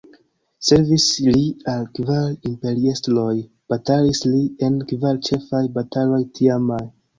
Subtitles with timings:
[0.69, 1.43] Servis li
[1.73, 3.35] al kvar imperiestroj,
[3.75, 6.85] batalis li en kvar ĉefaj bataloj tiamaj.